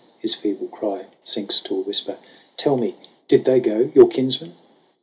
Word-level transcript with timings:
His 0.17 0.33
feeble 0.33 0.65
cry 0.67 1.05
Sinks 1.23 1.61
to 1.61 1.75
a 1.77 1.81
whisper. 1.81 2.17
"Tell 2.57 2.75
me, 2.75 2.95
did 3.27 3.45
they 3.45 3.59
go 3.59 3.91
Your 3.93 4.07
kinsmen?" 4.07 4.55